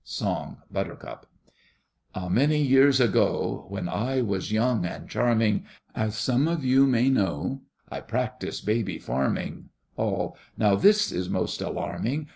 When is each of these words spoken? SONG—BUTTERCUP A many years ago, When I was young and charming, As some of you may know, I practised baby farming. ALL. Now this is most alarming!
SONG—BUTTERCUP 0.03 1.27
A 2.15 2.27
many 2.27 2.57
years 2.59 2.99
ago, 2.99 3.67
When 3.69 3.87
I 3.87 4.23
was 4.23 4.51
young 4.51 4.83
and 4.83 5.07
charming, 5.07 5.65
As 5.93 6.15
some 6.17 6.47
of 6.47 6.65
you 6.65 6.87
may 6.87 7.07
know, 7.11 7.61
I 7.87 7.99
practised 8.01 8.65
baby 8.65 8.97
farming. 8.97 9.69
ALL. 9.97 10.35
Now 10.57 10.73
this 10.73 11.11
is 11.11 11.29
most 11.29 11.61
alarming! 11.61 12.29